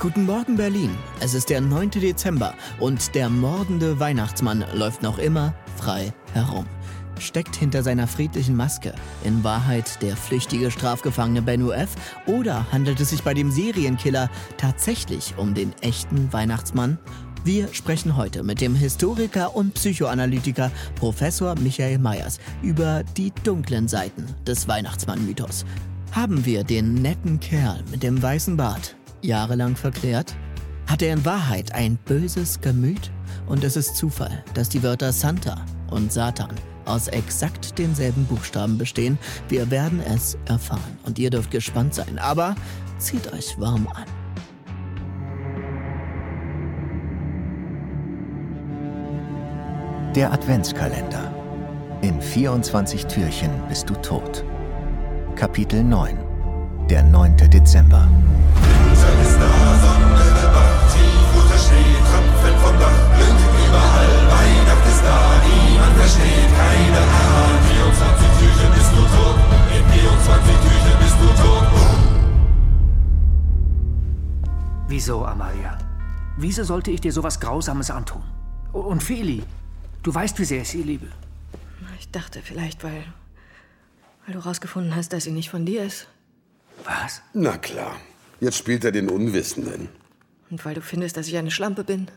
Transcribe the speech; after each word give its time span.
Guten 0.00 0.26
Morgen 0.26 0.56
Berlin. 0.56 0.90
Es 1.20 1.34
ist 1.34 1.48
der 1.48 1.60
9. 1.60 1.90
Dezember 1.92 2.54
und 2.80 3.14
der 3.14 3.30
mordende 3.30 4.00
Weihnachtsmann 4.00 4.64
läuft 4.74 5.02
noch 5.02 5.18
immer 5.18 5.54
frei 5.76 6.12
herum. 6.32 6.66
Steckt 7.18 7.54
hinter 7.56 7.82
seiner 7.82 8.08
friedlichen 8.08 8.56
Maske 8.56 8.92
in 9.22 9.44
Wahrheit 9.44 10.02
der 10.02 10.16
flüchtige 10.16 10.70
Strafgefangene 10.70 11.42
Bennu 11.42 11.70
F. 11.70 11.90
oder 12.26 12.70
handelt 12.72 13.00
es 13.00 13.10
sich 13.10 13.22
bei 13.22 13.34
dem 13.34 13.52
Serienkiller 13.52 14.30
tatsächlich 14.56 15.34
um 15.38 15.54
den 15.54 15.72
echten 15.80 16.30
Weihnachtsmann? 16.32 16.98
Wir 17.44 17.72
sprechen 17.72 18.16
heute 18.16 18.42
mit 18.42 18.60
dem 18.60 18.74
Historiker 18.74 19.54
und 19.54 19.74
Psychoanalytiker 19.74 20.72
Professor 20.96 21.54
Michael 21.60 21.98
Meyers 21.98 22.40
über 22.62 23.04
die 23.16 23.32
dunklen 23.44 23.86
Seiten 23.86 24.26
des 24.44 24.66
Weihnachtsmann-Mythos. 24.66 25.64
Haben 26.12 26.44
wir 26.44 26.64
den 26.64 26.94
netten 26.94 27.38
Kerl 27.38 27.82
mit 27.90 28.02
dem 28.02 28.20
weißen 28.20 28.56
Bart 28.56 28.96
jahrelang 29.24 29.76
verklärt? 29.76 30.34
Hat 30.86 31.02
er 31.02 31.12
in 31.12 31.24
Wahrheit 31.24 31.74
ein 31.74 31.96
böses 32.04 32.60
Gemüt? 32.60 33.10
Und 33.46 33.64
es 33.64 33.76
ist 33.76 33.96
Zufall, 33.96 34.44
dass 34.54 34.68
die 34.68 34.82
Wörter 34.82 35.12
Santa 35.12 35.64
und 35.90 36.12
Satan 36.12 36.54
aus 36.84 37.08
exakt 37.08 37.78
denselben 37.78 38.26
Buchstaben 38.26 38.78
bestehen. 38.78 39.18
Wir 39.48 39.70
werden 39.70 40.00
es 40.00 40.36
erfahren 40.46 40.98
und 41.04 41.18
ihr 41.18 41.30
dürft 41.30 41.50
gespannt 41.50 41.94
sein. 41.94 42.18
Aber 42.18 42.54
zieht 42.98 43.32
euch 43.32 43.58
warm 43.58 43.88
an. 43.88 44.04
Der 50.14 50.32
Adventskalender. 50.32 51.34
In 52.02 52.20
24 52.20 53.06
Türchen 53.06 53.50
bist 53.68 53.88
du 53.88 53.94
tot. 53.94 54.44
Kapitel 55.34 55.82
9. 55.82 56.16
Der 56.88 57.02
9. 57.02 57.36
Dezember. 57.50 58.06
Versteht, 66.04 66.50
keine 66.56 67.00
Ahnung. 67.00 67.62
24 67.72 68.28
Türchen 68.38 68.70
bist 68.76 68.92
du 68.96 69.02
tot, 69.16 69.36
in 69.76 69.84
24 69.92 70.54
Türchen 70.64 70.96
bist 71.02 71.16
du 71.22 71.28
tot. 71.42 71.66
Wieso, 74.88 75.24
Amalia? 75.24 75.78
Wieso 76.36 76.64
sollte 76.64 76.90
ich 76.90 77.00
dir 77.00 77.12
sowas 77.12 77.40
Grausames 77.40 77.90
antun? 77.90 78.22
Und 78.72 79.02
Feli, 79.02 79.42
du 80.02 80.14
weißt, 80.14 80.38
wie 80.38 80.44
sehr 80.44 80.62
ich 80.62 80.68
sie 80.68 80.82
liebe. 80.82 81.06
Ich 81.98 82.10
dachte 82.10 82.42
vielleicht, 82.42 82.84
weil 82.84 83.04
weil 84.26 84.34
du 84.34 84.40
rausgefunden 84.40 84.94
hast, 84.96 85.12
dass 85.12 85.24
sie 85.24 85.32
nicht 85.32 85.50
von 85.50 85.66
dir 85.66 85.84
ist. 85.84 86.06
Was? 86.84 87.20
Na 87.34 87.58
klar. 87.58 87.96
Jetzt 88.40 88.56
spielt 88.56 88.82
er 88.84 88.92
den 88.92 89.10
Unwissenden. 89.10 89.88
Und 90.50 90.64
weil 90.64 90.74
du 90.74 90.80
findest, 90.80 91.16
dass 91.16 91.28
ich 91.28 91.36
eine 91.36 91.50
Schlampe 91.50 91.84
bin. 91.84 92.08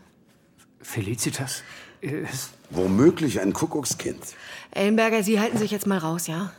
Felicitas 0.80 1.62
ist. 2.00 2.50
Womöglich 2.70 3.40
ein 3.40 3.52
Kuckuckskind. 3.52 4.22
Ellenberger, 4.70 5.22
Sie 5.22 5.40
halten 5.40 5.58
sich 5.58 5.70
jetzt 5.70 5.86
mal 5.86 5.98
raus, 5.98 6.26
ja? 6.26 6.52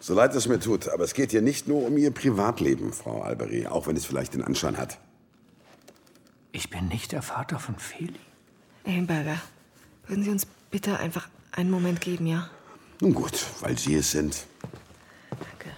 So 0.00 0.14
leid 0.14 0.34
es 0.34 0.48
mir 0.48 0.58
tut, 0.58 0.88
aber 0.88 1.04
es 1.04 1.14
geht 1.14 1.30
hier 1.30 1.42
nicht 1.42 1.68
nur 1.68 1.86
um 1.86 1.96
Ihr 1.96 2.10
Privatleben, 2.10 2.92
Frau 2.92 3.22
Alberi, 3.22 3.66
auch 3.66 3.86
wenn 3.86 3.96
es 3.96 4.04
vielleicht 4.04 4.34
den 4.34 4.42
Anschein 4.42 4.78
hat. 4.78 4.98
Ich 6.52 6.70
bin 6.70 6.88
nicht 6.88 7.12
der 7.12 7.22
Vater 7.22 7.58
von 7.58 7.76
Feli. 7.78 8.18
Ellenberger, 8.84 9.40
würden 10.06 10.24
Sie 10.24 10.30
uns 10.30 10.46
bitte 10.70 10.98
einfach 10.98 11.28
einen 11.52 11.70
Moment 11.70 12.00
geben, 12.00 12.26
ja? 12.26 12.48
Nun 13.00 13.14
gut, 13.14 13.46
weil 13.60 13.78
Sie 13.78 13.94
es 13.94 14.10
sind. 14.10 14.46
Danke. 15.30 15.70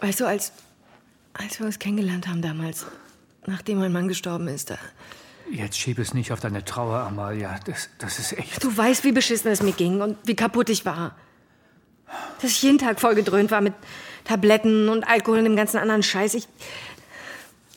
Weißt 0.00 0.20
du, 0.20 0.26
als, 0.26 0.52
als 1.44 1.58
wir 1.58 1.66
uns 1.66 1.78
kennengelernt 1.78 2.26
haben 2.26 2.42
damals, 2.42 2.86
nachdem 3.46 3.78
mein 3.78 3.92
Mann 3.92 4.08
gestorben 4.08 4.48
ist, 4.48 4.70
da. 4.70 4.78
Jetzt 5.50 5.78
schieb 5.78 5.98
es 5.98 6.14
nicht 6.14 6.32
auf 6.32 6.40
deine 6.40 6.64
Trauer, 6.64 7.00
Amalia. 7.00 7.60
Das, 7.66 7.90
das 7.98 8.18
ist 8.18 8.32
echt. 8.32 8.64
Du 8.64 8.74
weißt, 8.74 9.04
wie 9.04 9.12
beschissen 9.12 9.50
es 9.50 9.62
mir 9.62 9.72
ging 9.72 10.00
und 10.00 10.16
wie 10.24 10.34
kaputt 10.34 10.70
ich 10.70 10.86
war. 10.86 11.14
Dass 12.40 12.50
ich 12.50 12.62
jeden 12.62 12.78
Tag 12.78 12.98
vollgedröhnt 12.98 13.50
war 13.50 13.60
mit 13.60 13.74
Tabletten 14.24 14.88
und 14.88 15.04
Alkohol 15.04 15.38
und 15.38 15.44
dem 15.44 15.56
ganzen 15.56 15.76
anderen 15.76 16.02
Scheiß. 16.02 16.32
Ich, 16.34 16.48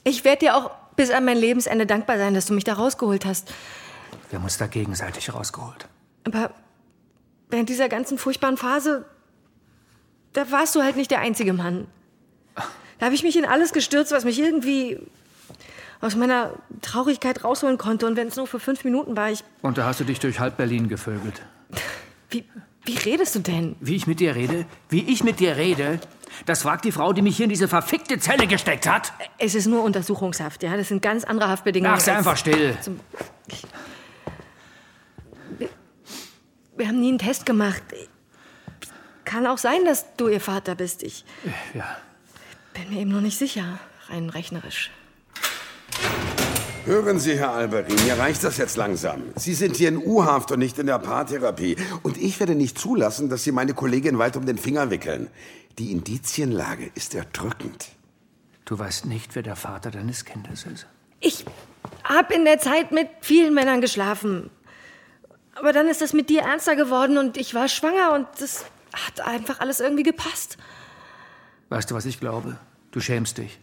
ich 0.05 0.23
werde 0.23 0.39
dir 0.39 0.55
auch 0.55 0.71
bis 0.95 1.11
an 1.11 1.25
mein 1.25 1.37
Lebensende 1.37 1.85
dankbar 1.85 2.17
sein, 2.17 2.33
dass 2.33 2.45
du 2.45 2.53
mich 2.53 2.63
da 2.63 2.73
rausgeholt 2.73 3.25
hast. 3.25 3.53
Wir 4.29 4.39
haben 4.39 4.45
uns 4.45 4.57
da 4.57 4.67
gegenseitig 4.67 5.33
rausgeholt. 5.33 5.89
Aber 6.23 6.51
während 7.49 7.67
dieser 7.67 7.89
ganzen 7.89 8.17
furchtbaren 8.17 8.57
Phase, 8.57 9.05
da 10.33 10.49
warst 10.51 10.73
du 10.75 10.83
halt 10.83 10.95
nicht 10.95 11.11
der 11.11 11.19
einzige 11.19 11.51
Mann. 11.51 11.87
Da 12.99 13.05
habe 13.05 13.15
ich 13.15 13.23
mich 13.23 13.37
in 13.37 13.45
alles 13.45 13.73
gestürzt, 13.73 14.11
was 14.11 14.25
mich 14.25 14.39
irgendwie 14.39 14.99
aus 16.01 16.15
meiner 16.15 16.53
Traurigkeit 16.81 17.43
rausholen 17.43 17.77
konnte. 17.77 18.07
Und 18.07 18.15
wenn 18.15 18.27
es 18.27 18.35
nur 18.35 18.47
für 18.47 18.59
fünf 18.59 18.83
Minuten 18.83 19.15
war, 19.15 19.31
ich. 19.31 19.43
Und 19.61 19.77
da 19.77 19.85
hast 19.85 19.99
du 19.99 20.03
dich 20.03 20.19
durch 20.19 20.39
halb 20.39 20.57
Berlin 20.57 20.87
gevögelt. 20.89 21.41
Wie, 22.29 22.43
wie 22.83 22.97
redest 22.97 23.35
du 23.35 23.39
denn? 23.39 23.77
Wie 23.79 23.95
ich 23.95 24.05
mit 24.05 24.19
dir 24.19 24.35
rede? 24.35 24.65
Wie 24.89 25.01
ich 25.09 25.23
mit 25.23 25.39
dir 25.39 25.55
rede? 25.55 26.01
Das 26.45 26.61
fragt 26.61 26.83
die 26.83 26.91
Frau, 26.91 27.13
die 27.13 27.21
mich 27.21 27.37
hier 27.37 27.45
in 27.45 27.49
diese 27.49 27.69
verfickte 27.69 28.19
Zelle 28.19 28.47
gesteckt 28.47 28.85
hat. 28.85 29.13
Es 29.37 29.55
ist 29.55 29.65
nur 29.65 29.81
Untersuchungshaft, 29.83 30.61
ja. 30.61 30.75
Das 30.75 30.89
sind 30.89 31.01
ganz 31.01 31.23
andere 31.23 31.49
Haftbedingungen. 31.49 31.95
Ach, 31.95 32.01
sei 32.01 32.17
einfach 32.17 32.35
still. 32.35 32.77
Wir, 35.57 35.69
wir 36.75 36.87
haben 36.89 36.99
nie 36.99 37.09
einen 37.09 37.19
Test 37.19 37.45
gemacht. 37.45 37.81
Kann 39.23 39.47
auch 39.47 39.57
sein, 39.57 39.85
dass 39.85 40.15
du 40.17 40.27
ihr 40.27 40.41
Vater 40.41 40.75
bist. 40.75 41.03
Ich 41.03 41.23
Ja. 41.73 41.97
Bin 42.77 42.93
mir 42.93 43.01
eben 43.01 43.11
noch 43.11 43.21
nicht 43.21 43.37
sicher, 43.37 43.79
rein 44.09 44.29
rechnerisch. 44.29 44.91
Hören 46.85 47.19
Sie, 47.19 47.37
Herr 47.37 47.51
Alberin, 47.51 47.95
mir 48.05 48.17
reicht 48.17 48.45
das 48.45 48.55
jetzt 48.57 48.77
langsam. 48.77 49.21
Sie 49.35 49.53
sind 49.53 49.75
hier 49.75 49.89
in 49.89 49.97
U-Haft 49.97 50.51
und 50.53 50.59
nicht 50.59 50.79
in 50.79 50.87
der 50.87 50.99
Paartherapie. 50.99 51.75
Und 52.01 52.17
ich 52.17 52.39
werde 52.39 52.55
nicht 52.55 52.79
zulassen, 52.79 53.29
dass 53.29 53.43
Sie 53.43 53.51
meine 53.51 53.73
Kollegin 53.73 54.19
weit 54.19 54.37
um 54.37 54.45
den 54.45 54.57
Finger 54.57 54.89
wickeln. 54.89 55.29
Die 55.79 55.91
Indizienlage 55.91 56.89
ist 56.95 57.13
erdrückend. 57.13 57.89
Du 58.63 58.79
weißt 58.79 59.05
nicht, 59.05 59.35
wer 59.35 59.43
der 59.43 59.57
Vater 59.57 59.91
deines 59.91 60.23
Kindes 60.23 60.65
ist. 60.65 60.87
Ich 61.19 61.43
habe 62.05 62.33
in 62.33 62.45
der 62.45 62.59
Zeit 62.59 62.93
mit 62.93 63.09
vielen 63.19 63.53
Männern 63.53 63.81
geschlafen. 63.81 64.49
Aber 65.55 65.73
dann 65.73 65.89
ist 65.89 65.99
das 65.99 66.13
mit 66.13 66.29
dir 66.29 66.43
ernster 66.43 66.77
geworden 66.77 67.17
und 67.17 67.35
ich 67.35 67.53
war 67.53 67.67
schwanger 67.67 68.13
und 68.13 68.27
das 68.39 68.63
hat 68.93 69.27
einfach 69.27 69.59
alles 69.59 69.81
irgendwie 69.81 70.03
gepasst. 70.03 70.57
Weißt 71.69 71.91
du, 71.91 71.95
was 71.95 72.05
ich 72.05 72.19
glaube? 72.19 72.57
Du 72.97 73.01
schämst 73.01 73.37
dich. 73.37 73.59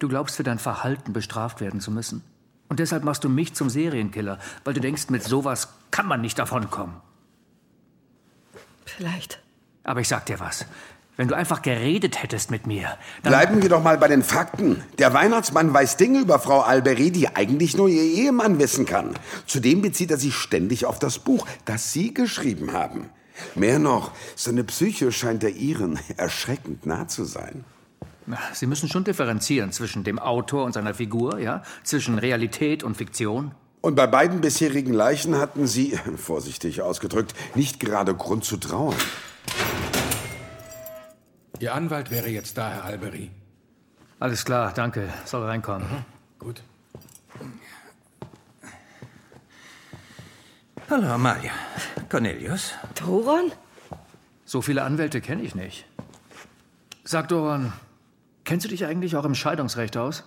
Du 0.00 0.08
glaubst, 0.08 0.34
für 0.34 0.42
dein 0.42 0.58
Verhalten 0.58 1.12
bestraft 1.12 1.60
werden 1.60 1.78
zu 1.78 1.92
müssen. 1.92 2.24
Und 2.68 2.80
deshalb 2.80 3.04
machst 3.04 3.22
du 3.22 3.28
mich 3.28 3.54
zum 3.54 3.70
Serienkiller, 3.70 4.40
weil 4.64 4.74
du 4.74 4.80
denkst, 4.80 5.08
mit 5.08 5.22
sowas 5.22 5.68
kann 5.92 6.08
man 6.08 6.20
nicht 6.20 6.36
davonkommen. 6.36 6.96
Vielleicht. 8.86 9.40
Aber 9.84 10.00
ich 10.00 10.08
sag 10.08 10.26
dir 10.26 10.40
was. 10.40 10.66
Wenn 11.16 11.28
du 11.28 11.36
einfach 11.36 11.62
geredet 11.62 12.24
hättest 12.24 12.50
mit 12.50 12.66
mir, 12.66 12.98
dann. 13.22 13.30
Bleiben 13.30 13.62
wir 13.62 13.68
doch 13.68 13.84
mal 13.84 13.98
bei 13.98 14.08
den 14.08 14.24
Fakten. 14.24 14.82
Der 14.98 15.14
Weihnachtsmann 15.14 15.72
weiß 15.72 15.96
Dinge 15.96 16.18
über 16.18 16.40
Frau 16.40 16.62
Alberi, 16.62 17.12
die 17.12 17.28
eigentlich 17.28 17.76
nur 17.76 17.88
ihr 17.88 18.02
Ehemann 18.02 18.58
wissen 18.58 18.84
kann. 18.84 19.14
Zudem 19.46 19.80
bezieht 19.80 20.10
er 20.10 20.18
sich 20.18 20.34
ständig 20.34 20.86
auf 20.86 20.98
das 20.98 21.20
Buch, 21.20 21.46
das 21.66 21.92
Sie 21.92 22.12
geschrieben 22.12 22.72
haben. 22.72 23.10
Mehr 23.54 23.78
noch, 23.78 24.10
seine 24.34 24.64
Psyche 24.64 25.12
scheint 25.12 25.44
der 25.44 25.54
Ihren 25.54 26.00
erschreckend 26.16 26.84
nah 26.84 27.06
zu 27.06 27.22
sein. 27.22 27.64
Sie 28.52 28.66
müssen 28.66 28.88
schon 28.88 29.04
differenzieren 29.04 29.72
zwischen 29.72 30.04
dem 30.04 30.18
Autor 30.18 30.64
und 30.64 30.72
seiner 30.72 30.94
Figur, 30.94 31.38
ja? 31.38 31.62
Zwischen 31.82 32.18
Realität 32.18 32.82
und 32.82 32.96
Fiktion. 32.96 33.52
Und 33.80 33.96
bei 33.96 34.06
beiden 34.06 34.40
bisherigen 34.40 34.94
Leichen 34.94 35.36
hatten 35.36 35.66
Sie, 35.66 35.98
vorsichtig 36.16 36.80
ausgedrückt, 36.80 37.34
nicht 37.54 37.80
gerade 37.80 38.14
Grund 38.14 38.44
zu 38.44 38.56
trauern. 38.56 38.96
Ihr 41.58 41.74
Anwalt 41.74 42.10
wäre 42.10 42.28
jetzt 42.28 42.56
da, 42.58 42.70
Herr 42.70 42.84
Alberi. 42.84 43.30
Alles 44.18 44.44
klar, 44.44 44.72
danke. 44.74 45.08
Soll 45.24 45.44
reinkommen. 45.44 45.86
Gut. 46.38 46.62
Hallo, 50.88 51.08
Amalia. 51.08 51.52
Cornelius? 52.08 52.72
Doron? 52.94 53.52
So 54.44 54.62
viele 54.62 54.82
Anwälte 54.82 55.20
kenne 55.20 55.42
ich 55.42 55.54
nicht. 55.54 55.86
Sag 57.04 57.28
Doran, 57.28 57.72
kennst 58.44 58.64
du 58.64 58.70
dich 58.70 58.84
eigentlich 58.86 59.16
auch 59.16 59.24
im 59.24 59.34
Scheidungsrecht 59.34 59.96
aus? 59.96 60.24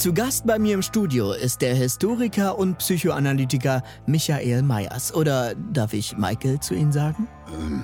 Zu 0.00 0.14
Gast 0.14 0.46
bei 0.46 0.58
mir 0.58 0.72
im 0.72 0.80
Studio 0.80 1.32
ist 1.32 1.60
der 1.60 1.74
Historiker 1.74 2.58
und 2.58 2.78
Psychoanalytiker 2.78 3.82
Michael 4.06 4.62
Meyers. 4.62 5.12
Oder 5.14 5.54
darf 5.54 5.92
ich 5.92 6.16
Michael 6.16 6.58
zu 6.58 6.72
Ihnen 6.72 6.90
sagen? 6.90 7.28
Ähm, 7.52 7.82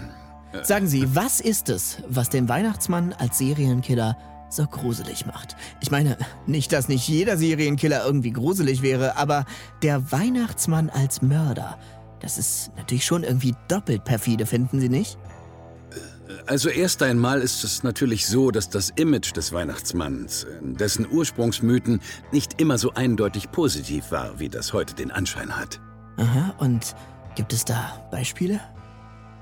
äh, 0.55 0.65
sagen 0.65 0.87
Sie, 0.87 1.15
was 1.15 1.43
ist 1.43 1.69
es, 1.69 1.99
was 2.09 2.31
den 2.31 2.49
Weihnachtsmann 2.49 3.13
als 3.19 3.37
Serienkiller 3.37 4.17
so 4.49 4.65
gruselig 4.65 5.27
macht? 5.27 5.57
Ich 5.83 5.91
meine, 5.91 6.17
nicht, 6.47 6.73
dass 6.73 6.89
nicht 6.89 7.07
jeder 7.07 7.37
Serienkiller 7.37 8.07
irgendwie 8.07 8.33
gruselig 8.33 8.81
wäre, 8.81 9.19
aber 9.19 9.45
der 9.83 10.11
Weihnachtsmann 10.11 10.89
als 10.89 11.21
Mörder, 11.21 11.77
das 12.21 12.39
ist 12.39 12.71
natürlich 12.79 13.05
schon 13.05 13.25
irgendwie 13.25 13.55
doppelt 13.69 14.05
perfide, 14.05 14.47
finden 14.47 14.81
Sie 14.81 14.89
nicht? 14.89 15.19
Also 16.47 16.69
erst 16.69 17.03
einmal 17.03 17.41
ist 17.41 17.65
es 17.65 17.83
natürlich 17.83 18.27
so, 18.27 18.51
dass 18.51 18.69
das 18.69 18.91
Image 18.91 19.37
des 19.37 19.53
Weihnachtsmanns, 19.53 20.47
dessen 20.61 21.07
Ursprungsmythen 21.11 22.01
nicht 22.33 22.61
immer 22.61 22.79
so 22.79 22.93
eindeutig 22.95 23.51
positiv 23.51 24.11
war, 24.11 24.39
wie 24.39 24.49
das 24.49 24.73
heute 24.73 24.95
den 24.95 25.11
Anschein 25.11 25.57
hat. 25.57 25.81
Aha, 26.17 26.55
und 26.59 26.95
gibt 27.35 27.53
es 27.53 27.65
da 27.65 28.09
Beispiele? 28.11 28.61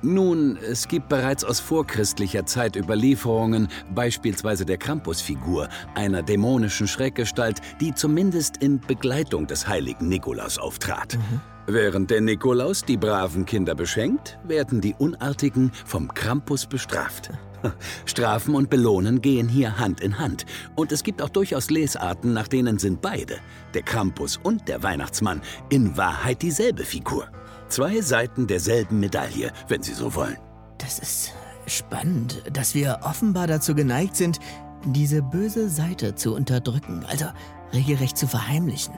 Nun, 0.02 0.58
es 0.58 0.86
gibt 0.86 1.08
bereits 1.08 1.44
aus 1.44 1.60
vorchristlicher 1.60 2.44
Zeit 2.44 2.76
Überlieferungen, 2.76 3.68
beispielsweise 3.94 4.66
der 4.66 4.76
Krampusfigur, 4.76 5.70
einer 5.94 6.22
dämonischen 6.22 6.86
Schreckgestalt, 6.86 7.62
die 7.80 7.94
zumindest 7.94 8.58
in 8.58 8.80
Begleitung 8.80 9.46
des 9.46 9.66
heiligen 9.66 10.08
Nikolaus 10.08 10.58
auftrat. 10.58 11.16
Mhm. 11.16 11.40
Während 11.66 12.10
der 12.10 12.20
Nikolaus 12.20 12.84
die 12.84 12.98
braven 12.98 13.46
Kinder 13.46 13.74
beschenkt, 13.74 14.38
werden 14.44 14.82
die 14.82 14.94
Unartigen 14.98 15.72
vom 15.86 16.12
Krampus 16.12 16.66
bestraft. 16.66 17.30
Strafen 18.04 18.54
und 18.54 18.68
Belohnen 18.68 19.22
gehen 19.22 19.48
hier 19.48 19.78
Hand 19.78 20.00
in 20.00 20.18
Hand. 20.18 20.44
Und 20.74 20.92
es 20.92 21.02
gibt 21.02 21.22
auch 21.22 21.30
durchaus 21.30 21.70
Lesarten, 21.70 22.34
nach 22.34 22.48
denen 22.48 22.78
sind 22.78 23.00
beide, 23.00 23.38
der 23.72 23.82
Krampus 23.82 24.38
und 24.42 24.68
der 24.68 24.82
Weihnachtsmann, 24.82 25.40
in 25.70 25.96
Wahrheit 25.96 26.42
dieselbe 26.42 26.84
Figur. 26.84 27.28
Zwei 27.68 28.02
Seiten 28.02 28.46
derselben 28.46 29.00
Medaille, 29.00 29.50
wenn 29.68 29.82
Sie 29.82 29.94
so 29.94 30.14
wollen. 30.14 30.36
Das 30.76 30.98
ist 30.98 31.32
spannend, 31.66 32.42
dass 32.52 32.74
wir 32.74 33.00
offenbar 33.02 33.46
dazu 33.46 33.74
geneigt 33.74 34.16
sind, 34.16 34.38
diese 34.84 35.22
böse 35.22 35.70
Seite 35.70 36.14
zu 36.14 36.34
unterdrücken, 36.34 37.06
also 37.08 37.24
regelrecht 37.72 38.18
zu 38.18 38.26
verheimlichen. 38.26 38.94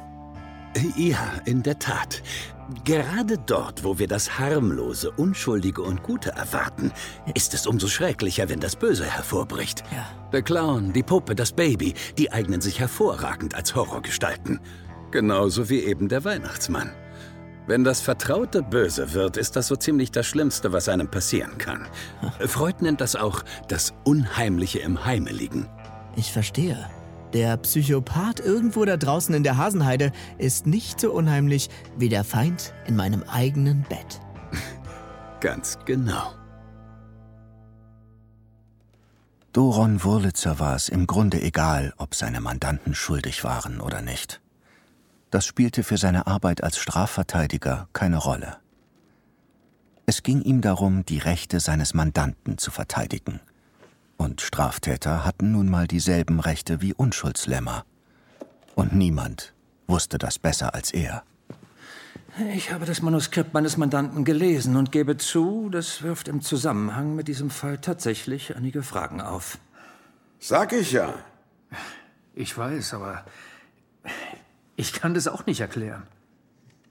Ja, 0.97 1.33
in 1.45 1.63
der 1.63 1.79
Tat. 1.79 2.23
Gerade 2.85 3.39
dort, 3.39 3.85
wo 3.85 3.99
wir 3.99 4.09
das 4.09 4.39
Harmlose, 4.39 5.11
Unschuldige 5.13 5.83
und 5.83 6.03
Gute 6.03 6.31
erwarten, 6.31 6.93
ist 7.35 7.55
es 7.55 7.67
umso 7.67 7.87
schrecklicher, 7.87 8.49
wenn 8.49 8.59
das 8.59 8.75
Böse 8.75 9.05
hervorbricht. 9.05 9.85
Ja. 9.93 10.07
Der 10.33 10.43
Clown, 10.43 10.93
die 10.93 11.05
Puppe, 11.05 11.35
das 11.37 11.53
Baby, 11.53 11.95
die 12.19 12.33
eignen 12.33 12.61
sich 12.61 12.81
hervorragend 12.81 13.55
als 13.55 13.75
Horrorgestalten. 13.75 14.61
Genauso 15.13 15.69
wie 15.69 15.81
eben 15.81 16.09
der 16.09 16.25
Weihnachtsmann. 16.25 16.91
Wenn 17.69 17.85
das 17.85 18.01
Vertraute 18.01 18.63
böse 18.63 19.13
wird, 19.13 19.37
ist 19.37 19.57
das 19.57 19.69
so 19.69 19.77
ziemlich 19.77 20.13
das 20.13 20.27
Schlimmste, 20.27 20.73
was 20.73 20.89
einem 20.89 21.11
passieren 21.11 21.59
kann. 21.59 21.87
Freud 22.41 22.77
nennt 22.81 23.01
das 23.01 23.17
auch 23.17 23.45
das 23.69 23.93
Unheimliche 24.05 24.81
im 24.81 25.05
Heime 25.05 25.31
liegen. 25.31 25.69
Ich 26.17 26.33
verstehe. 26.33 26.89
Der 27.33 27.57
Psychopath 27.57 28.41
irgendwo 28.41 28.85
da 28.85 28.97
draußen 28.97 29.35
in 29.35 29.43
der 29.43 29.57
Hasenheide 29.57 30.13
ist 30.39 30.67
nicht 30.67 31.01
so 31.01 31.13
unheimlich 31.13 31.69
wie 31.99 32.09
der 32.09 32.25
Feind 32.25 32.73
in 32.87 32.97
meinem 32.97 33.25
eigenen 33.25 33.83
Bett. 33.89 34.21
Ganz 35.41 35.79
genau. 35.85 36.33
Doron 39.53 40.05
Wurlitzer 40.05 40.59
war 40.59 40.77
es 40.77 40.89
im 40.89 41.07
Grunde 41.07 41.41
egal, 41.43 41.95
ob 41.97 42.15
seine 42.15 42.41
Mandanten 42.41 42.95
schuldig 42.95 43.43
waren 43.43 43.81
oder 43.81 44.03
nicht. 44.03 44.41
Das 45.31 45.47
spielte 45.47 45.83
für 45.83 45.97
seine 45.97 46.27
Arbeit 46.27 46.63
als 46.63 46.79
Strafverteidiger 46.79 47.89
keine 47.93 48.19
Rolle. 48.19 48.59
Es 50.05 50.23
ging 50.23 50.43
ihm 50.43 50.61
darum, 50.61 51.05
die 51.05 51.19
Rechte 51.19 51.59
seines 51.59 51.93
Mandanten 51.95 52.59
zu 52.59 52.71
verteidigen– 52.71 53.41
und 54.17 54.41
Straftäter 54.41 55.25
hatten 55.25 55.53
nun 55.53 55.69
mal 55.69 55.87
dieselben 55.87 56.41
Rechte 56.41 56.81
wie 56.81 56.95
Unschuldslämmer. 56.95 57.85
Und 58.75 58.95
niemand 58.95 59.55
wusste 59.87 60.19
das 60.19 60.39
besser 60.39 60.75
als 60.75 60.91
er. 60.93 61.23
Ich 62.55 62.71
habe 62.71 62.85
das 62.85 63.01
Manuskript 63.01 63.55
meines 63.55 63.79
Mandanten 63.79 64.25
gelesen 64.25 64.77
und 64.77 64.93
gebe 64.93 65.17
zu, 65.17 65.71
das 65.71 66.03
wirft 66.03 66.29
im 66.29 66.43
Zusammenhang 66.43 67.15
mit 67.15 67.29
diesem 67.29 67.49
Fall 67.49 67.79
tatsächlich 67.79 68.55
einige 68.55 68.83
Fragen 68.83 69.23
auf. 69.23 69.59
Sag 70.39 70.73
ich 70.75 70.93
ja. 70.93 71.15
Ich 72.35 72.57
weiß, 72.57 72.93
aber 72.93 73.25
ich 74.77 74.93
kann 74.93 75.15
das 75.15 75.29
auch 75.29 75.47
nicht 75.47 75.61
erklären. 75.61 76.03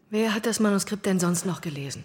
Wer 0.10 0.34
hat 0.34 0.48
das 0.48 0.60
Manuskript 0.60 1.06
denn 1.06 1.20
sonst 1.20 1.46
noch 1.46 1.62
gelesen? 1.62 2.04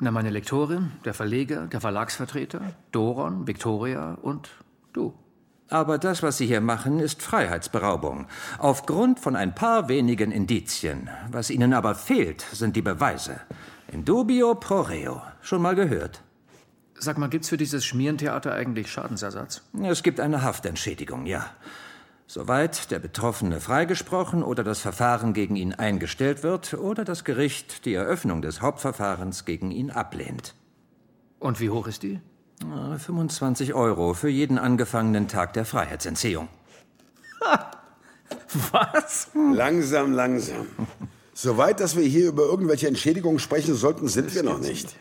Na, 0.00 0.10
meine 0.10 0.30
Lektorin, 0.30 0.90
der 1.04 1.14
Verleger, 1.14 1.66
der 1.66 1.80
Verlagsvertreter, 1.80 2.60
Doron, 2.90 3.46
Victoria 3.46 4.18
und 4.20 4.50
du. 4.92 5.14
Aber 5.70 5.98
das, 5.98 6.22
was 6.22 6.36
Sie 6.36 6.46
hier 6.46 6.60
machen, 6.60 7.00
ist 7.00 7.22
Freiheitsberaubung. 7.22 8.26
Aufgrund 8.58 9.18
von 9.20 9.34
ein 9.34 9.54
paar 9.54 9.88
wenigen 9.88 10.30
Indizien. 10.30 11.08
Was 11.30 11.50
Ihnen 11.50 11.72
aber 11.72 11.94
fehlt, 11.94 12.44
sind 12.52 12.76
die 12.76 12.82
Beweise. 12.82 13.40
In 13.90 14.04
dubio 14.04 14.54
pro 14.56 14.80
reo. 14.80 15.22
Schon 15.40 15.62
mal 15.62 15.74
gehört? 15.74 16.22
Sag 16.98 17.18
mal, 17.18 17.28
gibt's 17.28 17.48
für 17.48 17.56
dieses 17.56 17.84
Schmierentheater 17.84 18.52
eigentlich 18.52 18.90
Schadensersatz? 18.90 19.62
Es 19.82 20.02
gibt 20.02 20.20
eine 20.20 20.42
Haftentschädigung, 20.42 21.26
ja. 21.26 21.46
Soweit 22.34 22.90
der 22.90 22.98
Betroffene 22.98 23.60
freigesprochen 23.60 24.42
oder 24.42 24.64
das 24.64 24.80
Verfahren 24.80 25.34
gegen 25.34 25.54
ihn 25.54 25.72
eingestellt 25.72 26.42
wird 26.42 26.74
oder 26.74 27.04
das 27.04 27.22
Gericht 27.22 27.84
die 27.84 27.94
Eröffnung 27.94 28.42
des 28.42 28.60
Hauptverfahrens 28.60 29.44
gegen 29.44 29.70
ihn 29.70 29.92
ablehnt. 29.92 30.56
Und 31.38 31.60
wie 31.60 31.70
hoch 31.70 31.86
ist 31.86 32.02
die? 32.02 32.18
25 32.98 33.72
Euro 33.74 34.14
für 34.14 34.28
jeden 34.28 34.58
angefangenen 34.58 35.28
Tag 35.28 35.52
der 35.52 35.64
Freiheitsentziehung. 35.64 36.48
Ha. 37.44 37.70
Was? 38.72 39.28
Langsam, 39.54 40.10
langsam. 40.10 40.66
Soweit, 41.34 41.78
dass 41.78 41.94
wir 41.96 42.02
hier 42.02 42.26
über 42.26 42.42
irgendwelche 42.42 42.88
Entschädigungen 42.88 43.38
sprechen 43.38 43.76
sollten, 43.76 44.08
sind 44.08 44.34
wir 44.34 44.42
noch 44.42 44.58
nicht. 44.58 44.96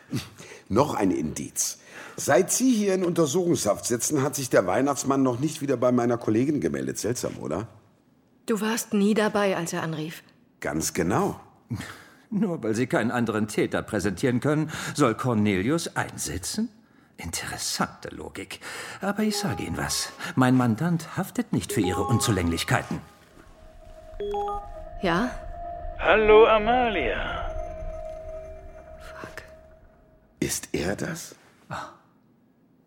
Noch 0.69 0.93
ein 0.93 1.09
Indiz. 1.09 1.79
Seit 2.15 2.51
Sie 2.51 2.71
hier 2.71 2.93
in 2.93 3.03
Untersuchungshaft 3.03 3.85
sitzen, 3.85 4.21
hat 4.21 4.35
sich 4.35 4.49
der 4.49 4.67
Weihnachtsmann 4.67 5.23
noch 5.23 5.39
nicht 5.39 5.61
wieder 5.61 5.77
bei 5.77 5.91
meiner 5.91 6.17
Kollegin 6.17 6.61
gemeldet. 6.61 6.99
Seltsam, 6.99 7.37
oder? 7.41 7.67
Du 8.45 8.61
warst 8.61 8.93
nie 8.93 9.13
dabei, 9.13 9.57
als 9.57 9.73
er 9.73 9.83
anrief. 9.83 10.23
Ganz 10.59 10.93
genau. 10.93 11.39
Nur 12.29 12.63
weil 12.63 12.75
Sie 12.75 12.87
keinen 12.87 13.11
anderen 13.11 13.47
Täter 13.47 13.81
präsentieren 13.81 14.39
können, 14.39 14.71
soll 14.95 15.15
Cornelius 15.15 15.95
einsitzen? 15.95 16.69
Interessante 17.17 18.09
Logik. 18.09 18.59
Aber 19.01 19.23
ich 19.23 19.37
sage 19.37 19.63
Ihnen 19.63 19.77
was. 19.77 20.09
Mein 20.35 20.55
Mandant 20.55 21.15
haftet 21.15 21.53
nicht 21.53 21.71
für 21.71 21.81
Ihre 21.81 22.03
Unzulänglichkeiten. 22.03 22.99
Ja? 25.01 25.31
Hallo, 25.99 26.47
Amalia. 26.47 27.49
Fuck. 28.99 29.43
Ist 30.39 30.69
er 30.73 30.95
das? 30.95 31.35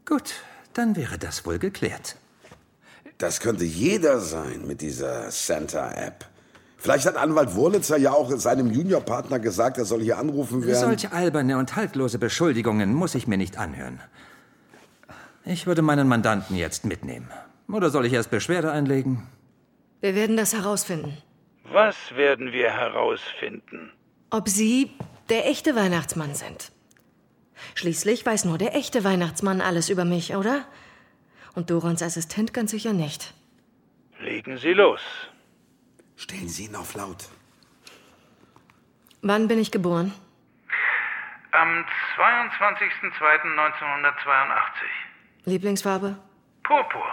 Gut, 0.07 0.35
dann 0.73 0.97
wäre 0.97 1.19
das 1.19 1.45
wohl 1.45 1.59
geklärt. 1.59 2.17
Das 3.19 3.41
könnte 3.41 3.65
jeder 3.65 4.21
sein 4.21 4.67
mit 4.67 4.81
dieser 4.81 5.31
Santa-App. 5.31 6.27
Vielleicht 6.77 7.07
hat 7.07 7.17
Anwalt 7.17 7.55
Wurlitzer 7.55 7.97
ja 7.97 8.13
auch 8.13 8.31
seinem 8.37 8.71
Juniorpartner 8.71 9.41
gesagt, 9.41 9.79
er 9.79 9.85
soll 9.85 10.03
hier 10.03 10.19
anrufen 10.19 10.65
werden. 10.65 10.79
Solche 10.79 11.13
alberne 11.13 11.59
und 11.59 11.75
haltlose 11.75 12.19
Beschuldigungen 12.19 12.95
muss 12.95 13.15
ich 13.15 13.27
mir 13.27 13.39
nicht 13.39 13.59
anhören. 13.59 14.01
Ich 15.45 15.67
würde 15.67 15.83
meinen 15.83 16.07
Mandanten 16.07 16.57
jetzt 16.57 16.85
mitnehmen. 16.85 17.29
Oder 17.69 17.91
soll 17.91 18.07
ich 18.07 18.13
erst 18.13 18.31
Beschwerde 18.31 18.71
einlegen? 18.71 19.27
Wir 20.01 20.15
werden 20.15 20.37
das 20.37 20.55
herausfinden. 20.55 21.17
Was 21.73 21.97
werden 22.15 22.53
wir 22.53 22.71
herausfinden? 22.71 23.91
Ob 24.31 24.49
Sie 24.49 24.91
der 25.31 25.49
echte 25.49 25.75
Weihnachtsmann 25.75 26.35
sind. 26.35 26.71
Schließlich 27.75 28.25
weiß 28.25 28.45
nur 28.45 28.59
der 28.59 28.75
echte 28.75 29.05
Weihnachtsmann 29.05 29.61
alles 29.61 29.89
über 29.89 30.05
mich, 30.05 30.35
oder? 30.35 30.65
Und 31.55 31.71
Dorans 31.71 32.03
Assistent 32.03 32.53
ganz 32.53 32.71
sicher 32.71 32.93
nicht. 32.93 33.35
Legen 34.21 34.59
Sie 34.59 34.73
los. 34.73 35.01
Stellen 36.17 36.49
Sie 36.49 36.67
ihn 36.67 36.77
auf 36.77 36.95
laut. 36.95 37.25
Wann 39.23 39.49
bin 39.49 39.59
ich 39.59 39.71
geboren? 39.71 40.13
Am 41.53 41.85
22.02.1982. 42.17 44.63
Lieblingsfarbe? 45.47 46.17
Purpur. 46.63 47.07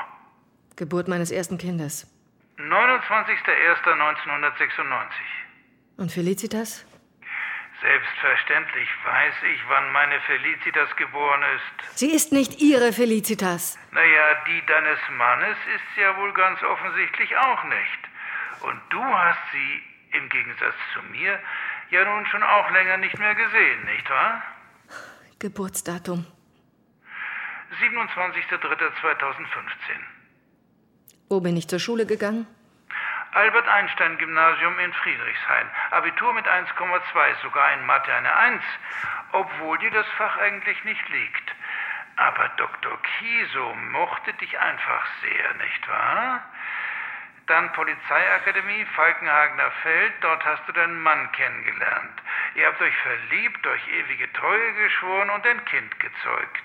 Geburt 0.76 1.08
meines 1.08 1.32
ersten 1.32 1.58
Kindes? 1.58 2.08
29.01.1996. 2.58 5.10
Und 5.98 6.12
Felicitas? 6.12 6.86
Selbstverständlich 7.84 8.90
weiß 9.04 9.34
ich, 9.54 9.60
wann 9.68 9.92
meine 9.92 10.20
Felicitas 10.22 10.96
geboren 10.96 11.44
ist. 11.56 12.00
Sie 12.00 12.12
ist 12.12 12.32
nicht 12.32 12.62
Ihre 12.62 12.94
Felicitas. 12.94 13.78
Naja, 13.92 14.36
die 14.48 14.66
deines 14.66 15.00
Mannes 15.18 15.58
ist 15.76 15.98
ja 16.00 16.16
wohl 16.16 16.32
ganz 16.34 16.64
offensichtlich 16.64 17.36
auch 17.36 17.62
nicht. 17.66 18.00
Und 18.62 18.80
du 18.90 19.04
hast 19.04 19.52
sie, 19.52 19.84
im 20.18 20.30
Gegensatz 20.30 20.76
zu 20.94 21.02
mir, 21.12 21.38
ja 21.90 22.06
nun 22.06 22.26
schon 22.28 22.42
auch 22.42 22.72
länger 22.72 22.96
nicht 22.98 23.20
mehr 23.20 23.36
gesehen, 23.36 23.84
nicht 23.84 24.10
wahr? 24.10 24.42
Geburtsdatum. 25.40 26.26
27.03.2015. 27.82 30.00
Wo 31.28 31.42
bin 31.42 31.58
ich 31.58 31.68
zur 31.68 31.80
Schule 31.80 32.06
gegangen? 32.06 32.48
Albert 33.34 33.68
Einstein 33.68 34.18
Gymnasium 34.20 34.78
in 34.80 34.94
Friedrichshain. 34.94 35.68
Abitur 35.92 36.34
mit 36.34 36.48
1,2, 36.48 37.42
sogar 37.42 37.74
in 37.74 37.86
Mathe 37.86 38.14
eine 38.14 38.36
1, 38.36 38.64
obwohl 39.32 39.78
dir 39.80 39.92
das 39.92 40.08
Fach 40.18 40.38
eigentlich 40.38 40.84
nicht 40.84 41.10
liegt. 41.10 41.56
Aber 42.16 42.48
Dr. 42.58 43.02
Kieso 43.02 43.74
mochte 43.92 44.34
dich 44.34 44.60
einfach 44.60 45.06
sehr, 45.22 45.54
nicht 45.66 45.90
wahr? 45.90 46.42
Dann 47.48 47.72
Polizeiakademie, 47.74 48.86
Falkenhagener 48.96 49.72
Feld, 49.82 50.14
dort 50.22 50.46
hast 50.46 50.68
du 50.68 50.72
deinen 50.72 51.02
Mann 51.02 51.32
kennengelernt. 51.32 52.22
Ihr 52.56 52.68
habt 52.68 52.82
euch 52.82 52.96
verliebt, 52.98 53.66
euch 53.66 53.88
ewige 53.90 54.32
Treue 54.34 54.74
geschworen 54.74 55.32
und 55.32 55.46
ein 55.46 55.66
Kind 55.66 56.00
gezeugt. 56.00 56.64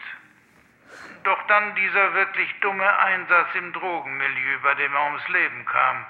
Doch 1.25 1.43
dann 1.47 1.75
dieser 1.75 2.15
wirklich 2.15 2.61
dumme 2.61 2.99
Einsatz 2.99 3.49
im 3.55 3.73
Drogenmilieu, 3.73 4.59
bei 4.63 4.75
dem 4.75 4.95
er 4.95 5.05
ums 5.07 5.29
Leben 5.29 5.65
kam. 5.65 6.07